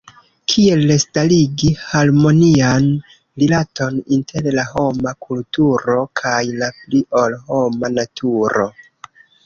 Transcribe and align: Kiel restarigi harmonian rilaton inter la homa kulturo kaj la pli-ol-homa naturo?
Kiel 0.51 0.79
restarigi 0.91 1.69
harmonian 1.81 2.89
rilaton 3.43 4.01
inter 4.19 4.51
la 4.59 4.67
homa 4.73 5.15
kulturo 5.29 6.01
kaj 6.25 6.43
la 6.65 6.75
pli-ol-homa 6.83 7.97
naturo? 8.01 8.71